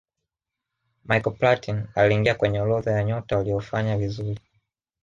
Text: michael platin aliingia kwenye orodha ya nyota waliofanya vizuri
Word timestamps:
michael 1.05 1.33
platin 1.37 1.87
aliingia 1.95 2.35
kwenye 2.35 2.61
orodha 2.61 2.91
ya 2.91 3.03
nyota 3.03 3.37
waliofanya 3.37 3.97
vizuri 3.97 4.39